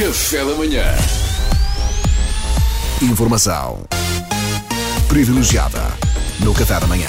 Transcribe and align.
Café 0.00 0.42
da 0.42 0.54
manhã. 0.54 0.82
Informação 3.02 3.80
privilegiada 5.06 5.78
no 6.38 6.54
Café 6.54 6.80
da 6.80 6.86
Manhã. 6.86 7.06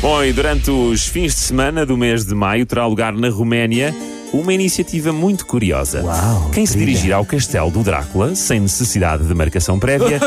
Bom, 0.00 0.24
e 0.24 0.32
durante 0.32 0.70
os 0.70 1.06
fins 1.06 1.34
de 1.34 1.40
semana 1.40 1.84
do 1.84 1.98
mês 1.98 2.24
de 2.24 2.34
maio 2.34 2.64
terá 2.64 2.86
lugar 2.86 3.12
na 3.12 3.28
Roménia 3.28 3.94
uma 4.32 4.54
iniciativa 4.54 5.12
muito 5.12 5.44
curiosa. 5.44 6.02
Uau, 6.02 6.48
Quem 6.50 6.64
se 6.64 6.72
trilha. 6.72 6.86
dirigir 6.86 7.12
ao 7.12 7.26
castelo 7.26 7.70
do 7.70 7.82
Drácula, 7.82 8.34
sem 8.34 8.58
necessidade 8.58 9.26
de 9.26 9.34
marcação 9.34 9.78
prévia, 9.78 10.18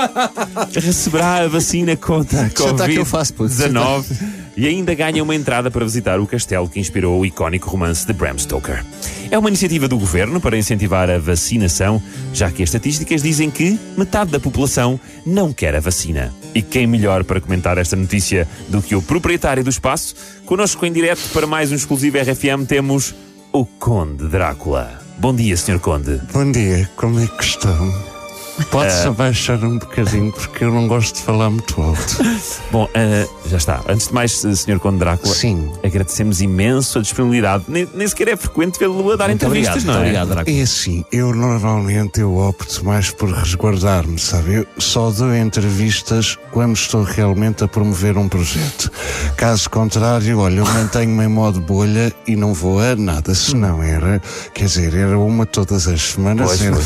receberá 0.74 1.42
a 1.42 1.48
vacina 1.48 1.94
contra 1.96 2.46
a 2.46 2.48
tá 2.48 2.88
que 2.88 2.94
eu 2.94 3.04
faço, 3.04 3.34
puto. 3.34 3.52
Covid-19 3.52 4.04
e 4.56 4.66
ainda 4.66 4.94
ganha 4.94 5.22
uma 5.22 5.34
entrada 5.34 5.70
para 5.70 5.84
visitar 5.84 6.20
o 6.20 6.26
castelo 6.26 6.68
que 6.68 6.80
inspirou 6.80 7.20
o 7.20 7.26
icónico 7.26 7.70
romance 7.70 8.06
de 8.06 8.12
Bram 8.12 8.38
Stoker. 8.38 8.84
É 9.30 9.38
uma 9.38 9.48
iniciativa 9.48 9.88
do 9.88 9.98
governo 9.98 10.40
para 10.40 10.58
incentivar 10.58 11.08
a 11.08 11.18
vacinação, 11.18 12.02
já 12.34 12.50
que 12.50 12.62
as 12.62 12.68
estatísticas 12.68 13.22
dizem 13.22 13.50
que 13.50 13.78
metade 13.96 14.30
da 14.30 14.40
população 14.40 15.00
não 15.24 15.52
quer 15.52 15.74
a 15.74 15.80
vacina. 15.80 16.32
E 16.54 16.60
quem 16.60 16.86
melhor 16.86 17.24
para 17.24 17.40
comentar 17.40 17.78
esta 17.78 17.96
notícia 17.96 18.46
do 18.68 18.82
que 18.82 18.94
o 18.94 19.02
proprietário 19.02 19.64
do 19.64 19.70
espaço? 19.70 20.14
Connosco 20.44 20.84
em 20.84 20.92
direto 20.92 21.30
para 21.32 21.46
mais 21.46 21.72
um 21.72 21.74
exclusivo 21.74 22.18
RFM 22.18 22.66
temos 22.68 23.14
o 23.52 23.64
Conde 23.64 24.28
Drácula. 24.28 25.00
Bom 25.18 25.34
dia, 25.34 25.56
Sr. 25.56 25.78
Conde. 25.78 26.20
Bom 26.32 26.50
dia, 26.50 26.90
como 26.96 27.20
é 27.20 27.26
que 27.26 27.44
estão? 27.44 28.11
Pode-se 28.70 29.06
abaixar 29.06 29.62
um 29.64 29.78
bocadinho 29.78 30.32
porque 30.32 30.64
eu 30.64 30.72
não 30.72 30.86
gosto 30.86 31.16
de 31.16 31.22
falar 31.22 31.50
muito 31.50 31.80
alto. 31.80 32.18
Bom, 32.70 32.88
ah, 32.94 33.28
já 33.46 33.56
está. 33.56 33.82
Antes 33.88 34.08
de 34.08 34.14
mais, 34.14 34.32
Sr. 34.32 34.78
Conde 34.78 34.98
Drácula, 34.98 35.34
Sim. 35.34 35.70
agradecemos 35.82 36.40
imenso 36.40 36.98
a 36.98 37.02
disponibilidade. 37.02 37.64
Nem, 37.68 37.88
nem 37.94 38.06
sequer 38.06 38.28
é 38.28 38.36
frequente 38.36 38.78
vê-lo 38.78 39.10
a 39.12 39.16
dar 39.16 39.30
entrevistas, 39.30 39.84
não 39.84 39.94
é? 39.94 39.98
obrigado, 39.98 40.28
Drácula. 40.28 40.56
É 40.56 40.62
assim, 40.62 41.04
eu 41.12 41.34
normalmente 41.34 42.20
eu 42.20 42.36
opto 42.36 42.84
mais 42.84 43.10
por 43.10 43.30
resguardar-me, 43.30 44.18
sabe? 44.18 44.54
Eu 44.54 44.66
só 44.78 45.10
dou 45.10 45.34
entrevistas 45.34 46.38
quando 46.50 46.76
estou 46.76 47.02
realmente 47.02 47.64
a 47.64 47.68
promover 47.68 48.16
um 48.16 48.28
projeto. 48.28 48.90
Caso 49.36 49.68
contrário, 49.70 50.38
olha, 50.38 50.60
eu 50.60 50.66
mantenho-me 50.66 51.24
em 51.24 51.28
modo 51.28 51.60
bolha 51.60 52.12
e 52.26 52.36
não 52.36 52.52
vou 52.54 52.80
a 52.80 52.94
nada. 52.96 53.34
Se 53.34 53.54
não 53.54 53.82
era, 53.82 54.20
quer 54.54 54.66
dizer, 54.66 54.94
era 54.94 55.18
uma 55.18 55.46
todas 55.46 55.88
as 55.88 56.00
semanas. 56.02 56.60
era, 56.62 56.76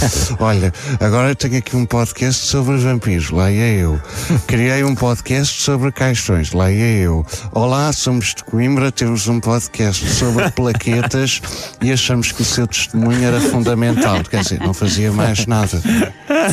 Olha, 0.41 0.73
agora 1.01 1.30
eu 1.30 1.36
tenho 1.57 1.59
aqui 1.59 1.77
um 1.77 1.87
podcast 1.87 2.47
sobre 2.47 2.77
vampiros, 2.77 3.31
lá 3.31 3.51
ia 3.51 3.75
eu. 3.75 4.01
Criei 4.47 4.85
um 4.85 4.95
podcast 4.95 5.63
sobre 5.63 5.91
caixões, 5.91 6.53
lá 6.53 6.71
ia 6.71 6.98
eu. 6.98 7.25
Olá, 7.53 7.93
somos 7.93 8.35
de 8.35 8.45
Coimbra, 8.45 8.93
temos 8.93 9.27
um 9.29 9.41
podcast 9.41 10.07
sobre 10.15 10.51
plaquetas 10.53 11.41
e 11.81 11.93
achamos 11.93 12.33
que 12.33 12.43
o 12.43 12.45
seu 12.45 12.67
testemunho 12.67 13.23
era 13.25 13.41
fundamental. 13.41 14.23
Quer 14.25 14.43
dizer, 14.43 14.61
não 14.61 14.75
fazia 14.75 15.13
mais 15.13 15.47
nada. 15.47 15.81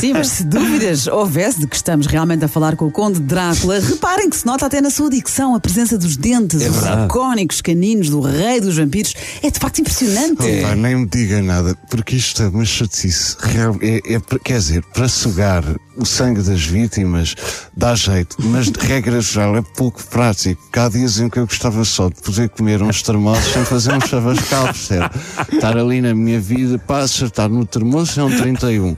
Sim, 0.00 0.14
mas 0.14 0.28
se 0.28 0.44
dúvidas 0.44 1.06
houvesse 1.06 1.60
de 1.60 1.66
que 1.66 1.76
estamos 1.76 2.06
realmente 2.06 2.44
a 2.44 2.48
falar 2.48 2.76
com 2.76 2.86
o 2.86 2.90
Conde 2.90 3.20
Drácula, 3.20 3.80
reparem 3.80 4.30
que 4.30 4.36
se 4.36 4.46
nota 4.46 4.66
até 4.66 4.80
na 4.80 4.90
sua 4.90 5.10
dicção 5.10 5.54
a 5.54 5.60
presença 5.60 5.98
dos 5.98 6.16
dentes, 6.16 6.62
os 6.62 6.74
verdade. 6.74 7.06
icónicos 7.06 7.60
caninos 7.60 8.08
do 8.08 8.20
rei 8.20 8.60
dos 8.60 8.76
vampiros. 8.76 9.14
É 9.42 9.50
de 9.50 9.58
facto 9.58 9.80
impressionante. 9.80 10.42
Opa, 10.42 10.74
nem 10.74 10.96
me 10.96 11.06
diga 11.06 11.42
nada, 11.42 11.76
porque 11.90 12.16
isto 12.16 12.42
é 12.42 12.48
uma 12.48 12.64
chatice. 12.64 13.36
É, 13.82 14.14
é, 14.14 14.38
quer 14.42 14.58
dizer, 14.58 14.84
para 14.94 15.08
sugar 15.08 15.64
o 15.96 16.06
sangue 16.06 16.40
das 16.40 16.64
vítimas 16.64 17.34
dá 17.76 17.94
jeito, 17.94 18.36
mas 18.38 18.70
de 18.70 18.78
regra 18.78 19.20
geral 19.20 19.56
é 19.56 19.62
pouco 19.62 20.02
prático. 20.04 20.62
Cá 20.70 20.88
dias 20.88 21.18
em 21.18 21.28
que 21.28 21.38
eu 21.38 21.46
gostava 21.46 21.84
só 21.84 22.08
de 22.08 22.14
poder 22.22 22.48
comer 22.48 22.80
uns 22.80 23.02
termossos 23.02 23.52
sem 23.52 23.64
fazer 23.64 23.92
um 23.92 24.00
chavascal, 24.00 24.64
percebe? 24.66 25.10
Estar 25.52 25.76
ali 25.76 26.00
na 26.00 26.14
minha 26.14 26.40
vida, 26.40 26.78
para 26.78 27.04
acertar 27.04 27.48
no 27.48 27.66
termoço 27.66 28.18
é 28.20 28.24
um 28.24 28.36
31. 28.36 28.96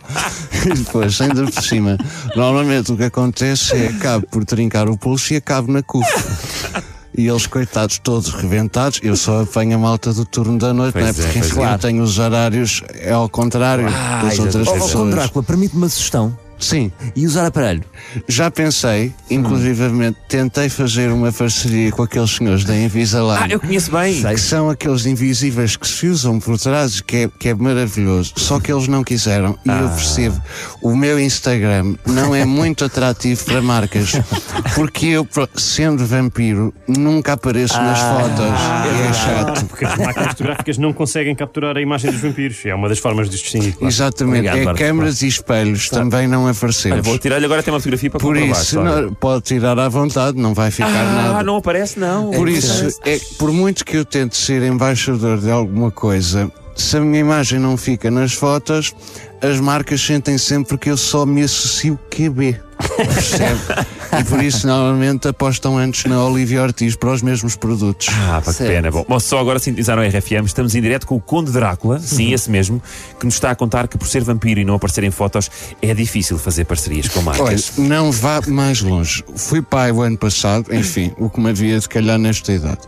E 0.67 0.69
depois, 0.75 1.21
ainda 1.21 1.45
por 1.45 1.63
cima, 1.63 1.99
normalmente 2.35 2.93
o 2.93 2.97
que 2.97 3.05
acontece 3.05 3.75
é 3.75 3.89
acabo 3.89 4.27
por 4.27 4.45
trincar 4.45 4.89
o 4.89 4.99
pulso 4.99 5.33
e 5.33 5.37
acabo 5.37 5.73
na 5.73 5.83
cufa. 5.83 6.96
E 7.17 7.27
eles, 7.29 7.47
coitados, 7.47 7.99
todos 7.99 8.31
reventados, 8.31 9.01
eu 9.03 9.17
só 9.17 9.43
apanho 9.43 9.77
a 9.77 9.79
malta 9.79 10.13
do 10.13 10.25
turno 10.25 10.59
da 10.59 10.75
noite, 10.75 10.93
Pois 10.93 11.17
não 11.17 11.25
é? 11.25 11.29
é, 11.29 11.41
Porque 11.43 11.61
é. 11.61 11.75
eu 11.75 11.79
tenho 11.79 12.03
os 12.03 12.19
horários, 12.19 12.83
é 12.95 13.13
ao 13.13 13.29
contrário 13.29 13.87
Ah, 13.89 14.21
das 14.23 14.39
outras. 14.39 14.67
Oh, 14.69 14.71
oh, 14.71 14.75
pessoas. 14.75 14.93
Conde 14.93 15.11
Drácula, 15.15 15.43
permite-me 15.43 15.83
uma 15.83 15.89
sugestão. 15.89 16.37
Sim, 16.59 16.91
E 17.15 17.27
usar 17.27 17.47
aparelho. 17.47 17.85
já 18.29 18.51
pensei, 18.51 19.13
inclusivamente 19.31 20.19
tentei 20.29 20.69
fazer 20.69 21.11
uma 21.13 21.31
parceria 21.31 21.91
com 21.93 22.03
aqueles 22.03 22.31
senhores 22.31 22.65
da 22.65 22.77
Invisalign. 22.77 23.45
Ah, 23.45 23.49
eu 23.49 23.61
conheço 23.61 23.91
bem. 23.91 24.23
Que 24.23 24.39
são 24.41 24.71
aqueles 24.71 25.07
invisíveis 25.07 25.77
que 25.77 25.87
se 25.87 26.07
usam 26.07 26.41
por 26.41 26.59
trás, 26.59 27.01
que 27.01 27.17
é, 27.17 27.29
que 27.39 27.49
é 27.51 27.55
maravilhoso. 27.55 28.33
Só 28.37 28.59
que 28.59 28.73
eles 28.73 28.89
não 28.89 29.05
quiseram. 29.05 29.59
E 29.65 29.71
Ah. 29.71 29.81
eu 29.83 29.89
percebo. 29.91 30.41
O 30.83 30.97
meu 30.97 31.19
Instagram 31.21 31.95
não 32.07 32.35
é 32.35 32.45
muito 32.45 32.85
atrativo 32.85 33.45
para 33.45 33.61
marcas. 33.63 34.13
Porque 34.75 35.07
eu, 35.07 35.27
sendo 35.57 36.05
vampiro, 36.07 36.73
nunca 36.89 37.35
apareço 37.35 37.77
nas 37.81 37.99
Ah. 38.01 38.21
fotos. 38.21 38.97
E 38.97 39.09
é 39.09 39.13
chato. 39.13 39.67
Porque 39.67 39.85
as 39.85 39.97
máquinas 39.99 40.29
fotográficas 40.29 40.79
não 40.79 40.93
conseguem 40.93 41.35
capturar 41.35 41.77
a 41.77 41.81
imagem 41.81 42.11
dos 42.11 42.21
vampiros. 42.21 42.65
É 42.65 42.75
uma 42.75 42.89
das 42.89 42.99
formas 42.99 43.29
de 43.29 43.37
os 43.37 43.43
distinguir. 43.43 43.73
claro. 43.75 43.87
Exatamente. 43.93 44.37
Obrigado, 44.39 44.57
é 44.59 44.65
Marcos. 44.65 44.81
câmaras 44.83 45.23
e 45.23 45.27
espelhos 45.29 45.89
também 45.89 46.27
não 46.27 46.46
Olha, 46.93 47.03
vou 47.03 47.19
tirar-lhe 47.19 47.45
agora 47.45 47.61
até 47.61 47.71
uma 47.71 47.79
fotografia 47.81 48.11
para 48.11 48.21
Por 48.21 48.35
comprovar. 48.35 48.63
isso, 48.63 48.81
não- 48.83 49.13
pode 49.15 49.43
tirar 49.45 49.79
à 49.79 49.89
vontade, 49.89 50.39
não 50.39 50.53
vai 50.55 50.71
ficar 50.71 50.89
Ah, 50.89 51.13
nada. 51.33 51.43
não 51.43 51.57
aparece, 51.57 51.99
não. 51.99 52.31
Por 52.31 52.49
isso, 52.49 52.99
é, 53.05 53.19
por 53.39 53.51
muito 53.53 53.85
que 53.85 53.97
eu 53.97 54.05
tente 54.05 54.37
ser 54.37 54.63
embaixador 54.63 55.39
de 55.39 55.51
alguma 55.51 55.91
coisa, 55.91 56.51
se 56.75 56.97
a 56.97 57.01
minha 57.01 57.21
imagem 57.21 57.59
não 57.59 57.77
fica 57.77 58.11
nas 58.11 58.33
fotos, 58.35 58.95
as 59.43 59.59
marcas 59.61 60.01
sentem 60.01 60.37
sempre 60.39 60.77
que 60.79 60.91
eu 60.91 60.97
só 60.97 61.25
me 61.27 61.43
associo 61.43 61.99
QB. 62.11 62.61
Percebe? 62.97 63.61
e 64.21 64.25
por 64.25 64.43
isso 64.43 64.67
normalmente 64.67 65.29
apostam 65.29 65.77
antes 65.79 66.05
na 66.05 66.23
Olivia 66.25 66.63
Ortiz 66.63 66.95
para 66.97 67.11
os 67.11 67.23
mesmos 67.23 67.57
produtos. 67.57 68.09
Ah, 68.11 68.41
pá, 68.45 68.51
que 68.53 68.59
Certo. 68.59 68.71
pena. 68.71 68.91
Bom, 68.91 69.21
só 69.21 69.39
agora 69.39 69.59
sintonizaram 69.59 70.03
a 70.03 70.07
RFM. 70.07 70.45
Estamos 70.47 70.75
em 70.75 70.81
direto 70.81 71.07
com 71.07 71.17
o 71.17 71.21
Conde 71.21 71.51
Drácula, 71.53 71.99
sim, 71.99 72.33
esse 72.33 72.51
mesmo, 72.51 72.83
que 73.19 73.25
nos 73.27 73.35
está 73.35 73.51
a 73.51 73.55
contar 73.57 73.89
que 73.89 73.97
por 73.99 74.07
ser 74.09 74.23
vampiro 74.23 74.61
e 74.61 74.65
não 74.65 74.75
aparecer 74.75 75.05
em 75.05 75.11
fotos 75.11 75.51
é 75.81 75.93
difícil 75.95 76.39
fazer 76.39 76.65
parcerias 76.65 77.09
com 77.09 77.21
Olha, 77.21 77.39
marcas. 77.41 77.73
não 77.77 78.11
vá 78.13 78.41
mais 78.47 78.81
longe. 78.81 79.25
Fui 79.35 79.63
pai 79.63 79.91
o 79.93 80.03
ano 80.03 80.17
passado, 80.19 80.75
enfim, 80.75 81.13
o 81.19 81.29
que 81.31 81.41
me 81.41 81.51
havia 81.51 81.79
de 81.79 81.89
calhar 81.89 82.19
nesta 82.19 82.53
idade. 82.53 82.81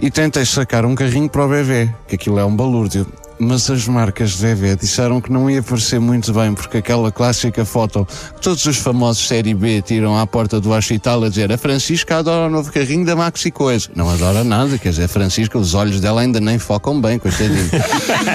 E 0.00 0.10
tentei 0.10 0.44
sacar 0.44 0.84
um 0.84 0.94
carrinho 0.94 1.28
para 1.28 1.44
o 1.44 1.48
bebê, 1.48 1.88
que 2.08 2.14
aquilo 2.14 2.38
é 2.38 2.44
um 2.44 2.54
balúrdio. 2.54 3.06
Mas 3.42 3.70
as 3.70 3.88
marcas 3.88 4.32
de 4.32 4.42
bebê 4.42 4.76
disseram 4.76 5.18
que 5.18 5.32
não 5.32 5.50
ia 5.50 5.62
parecer 5.62 5.98
muito 5.98 6.30
bem, 6.30 6.52
porque 6.52 6.76
aquela 6.76 7.10
clássica 7.10 7.64
foto 7.64 8.06
que 8.34 8.40
todos 8.42 8.66
os 8.66 8.76
famosos 8.76 9.26
série 9.26 9.54
B 9.54 9.80
tiram 9.80 10.18
à 10.18 10.26
porta 10.26 10.60
do 10.60 10.70
hospital 10.70 11.24
a 11.24 11.28
dizer 11.30 11.50
a 11.50 11.56
Francisca 11.56 12.18
adora 12.18 12.48
o 12.48 12.50
novo 12.50 12.70
carrinho 12.70 13.06
da 13.06 13.16
Maxi 13.16 13.50
Coisa. 13.50 13.88
Não 13.96 14.10
adora 14.10 14.44
nada, 14.44 14.76
quer 14.76 14.90
dizer, 14.90 15.04
a 15.04 15.08
Francisca, 15.08 15.58
os 15.58 15.72
olhos 15.72 16.00
dela 16.00 16.20
ainda 16.20 16.38
nem 16.38 16.58
focam 16.58 17.00
bem, 17.00 17.18
coitadinho. 17.18 17.70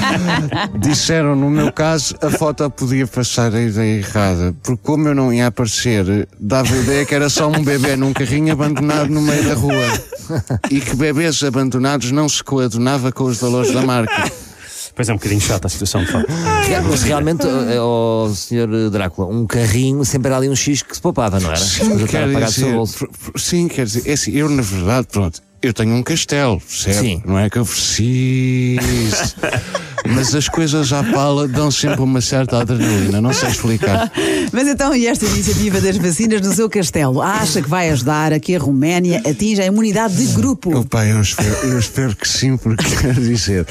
Disseram, 0.82 1.36
no 1.36 1.52
meu 1.52 1.72
caso, 1.72 2.16
a 2.20 2.32
foto 2.32 2.68
podia 2.72 3.06
passar 3.06 3.54
a 3.54 3.62
ideia 3.62 4.00
errada, 4.00 4.56
porque 4.64 4.82
como 4.82 5.08
eu 5.08 5.14
não 5.14 5.32
ia 5.32 5.48
aparecer, 5.48 6.28
dava 6.40 6.74
a 6.74 6.78
ideia 6.78 7.06
que 7.06 7.14
era 7.14 7.30
só 7.30 7.48
um 7.48 7.64
bebê 7.64 7.96
num 7.96 8.12
carrinho 8.12 8.54
abandonado 8.54 9.10
no 9.10 9.22
meio 9.22 9.44
da 9.44 9.54
rua. 9.54 9.76
E 10.72 10.82
que 10.82 10.96
bebês 10.96 11.44
abandonados 11.44 12.12
não 12.12 12.28
se 12.28 12.44
coadunava 12.44 13.12
com 13.12 13.26
os 13.26 13.40
valores 13.40 13.72
da 13.72 13.84
marca. 13.84 14.32
Pois 14.96 15.10
é 15.10 15.14
um 15.14 15.18
bocadinho 15.18 15.42
chata 15.42 15.68
a 15.68 15.70
situação, 15.70 16.02
de 16.04 16.12
facto. 16.12 16.32
É, 16.72 16.82
Mas 16.82 17.04
realmente, 17.04 17.46
ó 17.80 18.28
Sr. 18.34 18.90
Drácula, 18.90 19.28
um 19.28 19.46
carrinho 19.46 20.04
sempre 20.04 20.30
era 20.30 20.38
ali 20.38 20.50
um 20.50 20.56
X 20.56 20.82
que 20.82 20.96
se 20.96 21.02
poupava, 21.02 21.40
não 21.40 21.50
era? 21.50 21.58
Sim, 21.60 22.06
quer 22.08 22.28
dizer, 22.28 22.76
sim, 23.36 23.68
quer 23.68 23.86
dizer, 23.86 24.10
é 24.10 24.14
assim, 24.14 24.32
eu 24.32 24.50
na 24.50 24.64
verdade, 24.64 25.08
pronto, 25.12 25.42
eu 25.62 25.74
tenho 25.74 25.94
um 25.94 26.02
castelo, 26.02 26.60
certo? 26.68 27.02
Sim. 27.02 27.22
Não 27.26 27.38
é 27.38 27.50
que 27.50 27.58
eu 27.60 27.66
preciso. 27.66 29.36
Mas 30.08 30.34
as 30.36 30.48
coisas 30.48 30.92
à 30.94 31.04
pala 31.04 31.48
dão 31.48 31.72
sempre 31.72 32.02
uma 32.02 32.22
certa 32.22 32.62
adrenalina, 32.62 33.22
não 33.22 33.34
sei 33.34 33.50
explicar. 33.50 34.12
Mas 34.52 34.68
então, 34.68 34.96
e 34.96 35.08
esta 35.08 35.26
iniciativa 35.26 35.82
das 35.82 35.98
vacinas 35.98 36.42
no 36.42 36.54
seu 36.54 36.70
castelo? 36.70 37.22
Acha 37.22 37.62
que 37.62 37.70
vai 37.70 37.90
ajudar 37.90 38.34
a 38.34 38.40
que 38.40 38.56
a 38.56 38.60
Roménia 38.60 39.22
atinja 39.26 39.64
a 39.64 39.66
imunidade 39.66 40.16
de 40.16 40.34
grupo? 40.34 40.78
Opa, 40.78 41.06
eu 41.06 41.22
espero, 41.22 41.56
eu 41.68 41.80
espero 41.80 42.16
que 42.16 42.28
sim, 42.28 42.58
porque 42.58 42.84
quero 43.02 43.22
dizer, 43.22 43.66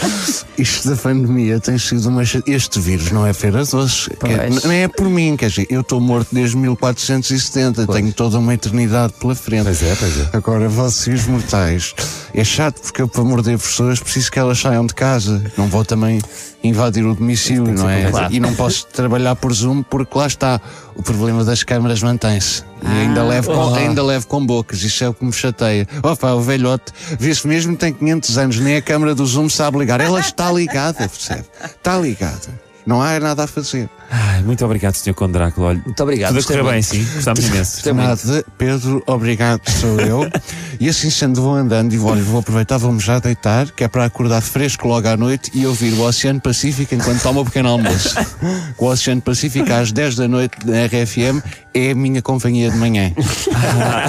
isto 0.58 0.88
da 0.88 0.96
pandemia 0.96 1.60
tem 1.60 1.78
sido 1.78 2.08
uma. 2.08 2.22
Este 2.22 2.80
vírus 2.80 3.10
não 3.10 3.26
é 3.26 3.32
feira 3.32 3.64
doce. 3.64 4.10
Pois. 4.18 4.64
não 4.64 4.72
é 4.72 4.88
por 4.88 5.08
mim, 5.08 5.36
quer 5.36 5.48
dizer, 5.48 5.66
eu 5.70 5.80
estou 5.80 6.00
morto 6.00 6.28
desde 6.32 6.56
1470, 6.56 7.86
tenho 7.86 8.12
toda 8.12 8.38
uma 8.38 8.54
eternidade 8.54 9.12
pela 9.20 9.34
frente. 9.34 9.64
Pois 9.64 9.82
é, 9.82 9.94
pois 9.94 10.20
é. 10.20 10.28
Agora, 10.32 10.68
vocês 10.68 11.26
mortais, 11.26 11.94
é 12.34 12.44
chato 12.44 12.80
porque 12.80 13.00
eu, 13.00 13.08
para 13.08 13.22
morder 13.22 13.56
pessoas, 13.58 14.00
preciso 14.00 14.30
que 14.30 14.38
elas 14.38 14.58
saiam 14.58 14.84
de 14.84 14.94
casa. 14.94 15.42
Não 15.56 15.68
vou 15.68 15.84
também 15.84 16.20
invadir 16.64 17.06
o 17.06 17.14
domicílio, 17.14 17.72
não 17.72 17.88
é? 17.88 18.10
claro. 18.10 18.34
E 18.34 18.40
não 18.40 18.54
posso 18.54 18.86
trabalhar 18.86 19.36
por 19.36 19.52
Zoom 19.52 19.82
porque 19.82 20.18
lá 20.18 20.26
está. 20.26 20.60
O 20.96 21.02
problema 21.02 21.44
das 21.44 21.62
câmaras 21.62 22.02
mantém-se. 22.02 22.62
E 22.82 22.86
ainda, 22.86 23.24
levo 23.24 23.52
com, 23.52 23.74
ainda 23.74 24.02
levo 24.02 24.26
com 24.26 24.44
bocas, 24.44 24.82
isso 24.82 25.02
é 25.02 25.08
o 25.08 25.14
que 25.14 25.24
me 25.24 25.32
chateia. 25.32 25.88
Opa, 26.02 26.32
o 26.34 26.40
velhote, 26.40 26.92
vê-se 27.18 27.46
mesmo 27.46 27.76
tem 27.76 27.92
500 27.92 28.38
anos, 28.38 28.58
nem 28.58 28.76
a 28.76 28.82
câmara 28.82 29.14
do 29.14 29.24
Zoom 29.24 29.48
sabe 29.48 29.78
ligar. 29.78 30.00
Ela 30.00 30.20
está 30.20 30.52
ligada, 30.52 31.08
percebe? 31.08 31.44
Está 31.64 31.98
ligada. 31.98 32.63
Não 32.86 33.00
há 33.00 33.18
nada 33.18 33.44
a 33.44 33.46
fazer. 33.46 33.88
Ai, 34.10 34.42
muito 34.42 34.62
obrigado, 34.64 34.94
Sr. 34.94 35.14
Conde 35.14 35.32
Drácula. 35.32 35.68
Olha, 35.68 35.82
Muito 35.84 36.02
obrigado. 36.02 36.34
tudo 36.34 36.40
a 36.40 36.46
correr 36.58 36.72
bem, 36.72 36.82
sim. 36.82 37.04
Gostámos 37.14 37.40
imenso. 37.48 37.72
Gostei 37.76 37.92
muito. 37.92 38.26
Nada, 38.26 38.44
Pedro, 38.58 39.02
obrigado, 39.06 39.60
sou 39.68 40.00
eu. 40.00 40.30
E 40.80 40.88
assim 40.88 41.08
sendo, 41.08 41.40
vou 41.40 41.54
andando 41.54 41.92
e 41.94 41.96
vou, 41.96 42.14
vou 42.16 42.40
aproveitar, 42.40 42.78
vou-me 42.78 42.98
já 42.98 43.20
deitar, 43.20 43.70
que 43.70 43.84
é 43.84 43.88
para 43.88 44.04
acordar 44.04 44.42
fresco 44.42 44.88
logo 44.88 45.06
à 45.08 45.16
noite 45.16 45.50
e 45.54 45.64
ouvir 45.66 45.92
o 45.94 46.02
Oceano 46.02 46.40
Pacífico 46.40 46.94
enquanto 46.96 47.22
tomo 47.22 47.40
o 47.40 47.44
pequeno 47.44 47.68
almoço. 47.70 48.14
O 48.76 48.86
Oceano 48.86 49.22
Pacífico 49.22 49.72
às 49.72 49.92
10 49.92 50.16
da 50.16 50.28
noite 50.28 50.56
na 50.66 50.84
RFM 50.86 51.40
é 51.72 51.92
a 51.92 51.94
minha 51.94 52.20
companhia 52.20 52.70
de 52.70 52.76
manhã. 52.76 53.12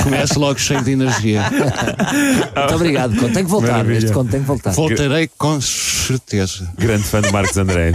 Começo 0.03 0.39
logo 0.39 0.59
cheio 0.59 0.83
de 0.83 0.91
energia. 0.91 1.43
Muito 1.49 2.75
obrigado, 2.75 3.15
Conde. 3.15 3.33
Tem 3.33 3.43
que 3.45 3.49
voltar. 3.49 3.71
Maravilha. 3.73 3.97
Este 3.99 4.11
Conde 4.11 4.31
tem 4.31 4.41
que 4.41 4.47
voltar. 4.47 4.71
Voltarei 4.71 5.29
com 5.37 5.61
certeza. 5.61 6.67
Grande 6.77 7.03
fã 7.03 7.21
de 7.21 7.31
Marcos 7.31 7.55
André. 7.57 7.93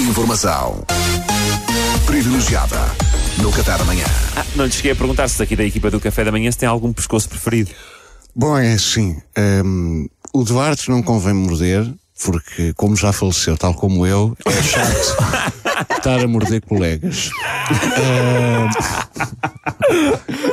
Informação 0.00 0.84
privilegiada 2.06 2.78
no 3.38 3.50
Café 3.52 3.78
da 3.78 3.84
Manhã. 3.84 4.04
Ah, 4.36 4.44
não 4.54 4.64
lhe 4.66 4.72
cheguei 4.72 4.92
a 4.92 4.96
perguntar 4.96 5.28
se 5.28 5.42
aqui 5.42 5.56
da 5.56 5.64
equipa 5.64 5.90
do 5.90 6.00
Café 6.00 6.24
da 6.24 6.32
Manhã 6.32 6.50
se 6.50 6.58
tem 6.58 6.68
algum 6.68 6.92
pescoço 6.92 7.28
preferido. 7.28 7.70
Bom, 8.34 8.56
é 8.58 8.72
assim. 8.72 9.16
hum, 9.64 10.06
o 10.32 10.44
Duarte 10.44 10.90
não 10.90 11.02
convém 11.02 11.34
morder, 11.34 11.86
porque, 12.24 12.72
como 12.74 12.96
já 12.96 13.12
faleceu, 13.12 13.56
tal 13.56 13.74
como 13.74 14.06
eu, 14.06 14.36
é 14.46 14.62
chato 14.62 15.16
estar 15.96 16.20
a 16.20 16.28
morder 16.28 16.62
colegas. 16.62 17.30
Hum, 17.98 18.68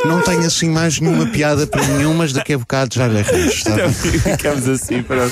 não 0.06 0.22
tenho 0.22 0.46
assim 0.46 0.70
mais 0.70 1.00
nenhuma 1.00 1.28
piada 1.28 1.66
para 1.68 1.86
nenhum, 1.86 2.14
mas 2.14 2.34
daqui 2.34 2.54
a 2.54 2.58
bocado 2.58 2.94
já 2.96 3.08
lhe 3.08 3.20
arranjo, 3.20 3.64
bem? 3.76 3.94
Ficamos 4.38 4.68
assim 4.68 5.04
para. 5.04 5.26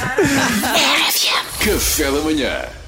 Café 1.68 2.10
da 2.10 2.22
Manhã. 2.22 2.87